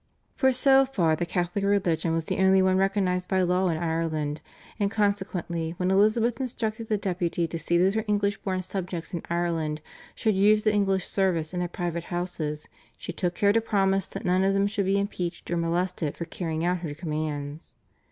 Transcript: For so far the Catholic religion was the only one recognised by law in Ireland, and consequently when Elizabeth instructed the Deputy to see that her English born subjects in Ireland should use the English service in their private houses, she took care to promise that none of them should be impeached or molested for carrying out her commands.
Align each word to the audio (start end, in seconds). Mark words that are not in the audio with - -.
For 0.33 0.51
so 0.51 0.83
far 0.83 1.15
the 1.15 1.27
Catholic 1.27 1.63
religion 1.63 2.11
was 2.11 2.25
the 2.25 2.39
only 2.39 2.59
one 2.63 2.75
recognised 2.75 3.29
by 3.29 3.43
law 3.43 3.69
in 3.69 3.77
Ireland, 3.77 4.41
and 4.79 4.89
consequently 4.89 5.75
when 5.77 5.91
Elizabeth 5.91 6.41
instructed 6.41 6.87
the 6.89 6.97
Deputy 6.97 7.45
to 7.45 7.59
see 7.59 7.77
that 7.77 7.93
her 7.93 8.03
English 8.07 8.37
born 8.37 8.63
subjects 8.63 9.13
in 9.13 9.21
Ireland 9.29 9.79
should 10.15 10.33
use 10.33 10.63
the 10.63 10.73
English 10.73 11.05
service 11.05 11.53
in 11.53 11.59
their 11.59 11.69
private 11.69 12.05
houses, 12.05 12.67
she 12.97 13.13
took 13.13 13.35
care 13.35 13.53
to 13.53 13.61
promise 13.61 14.07
that 14.07 14.25
none 14.25 14.43
of 14.43 14.55
them 14.55 14.65
should 14.65 14.85
be 14.85 14.97
impeached 14.99 15.51
or 15.51 15.57
molested 15.57 16.17
for 16.17 16.25
carrying 16.25 16.65
out 16.65 16.79
her 16.79 16.95
commands. 16.95 17.75